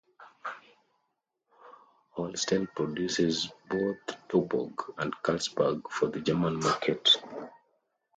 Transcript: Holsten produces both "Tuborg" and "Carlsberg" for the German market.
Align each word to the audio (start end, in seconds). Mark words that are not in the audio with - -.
Holsten 2.17 2.65
produces 2.73 3.51
both 3.69 3.97
"Tuborg" 4.29 4.95
and 4.97 5.13
"Carlsberg" 5.21 5.91
for 5.91 6.07
the 6.07 6.21
German 6.21 6.55
market. 6.59 7.07